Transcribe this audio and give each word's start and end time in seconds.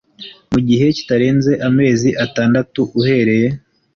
Mu 0.51 0.59
gihe 0.67 0.85
kitarenze 0.97 1.51
amezi 1.67 2.09
atandatu 2.25 2.79
uhereye 2.99 3.47